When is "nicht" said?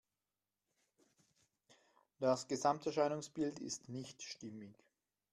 3.87-4.23